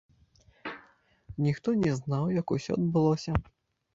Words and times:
Ніхто 1.47 1.69
не 1.83 1.93
знаў, 1.99 2.25
як 2.39 2.53
ўсё 2.57 2.71
адбылося. 2.81 3.31